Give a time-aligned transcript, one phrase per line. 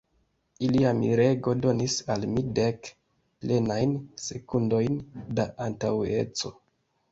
[0.67, 2.89] Ilia mirego donis al mi dek
[3.45, 3.95] plenajn
[4.31, 4.99] sekundojn
[5.41, 6.55] da antaŭeco.